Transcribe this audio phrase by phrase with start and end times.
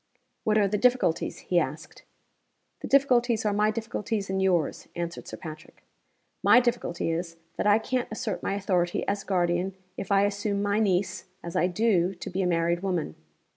[0.45, 2.01] "What are the difficulties?" he asked
[2.79, 5.83] "The difficulties are my difficulties and yours," answered Sir Patrick.
[6.43, 10.79] "My difficulty is, that I can't assert my authority, as guardian, if I assume my
[10.79, 13.13] niece (as I do) to be a married woman.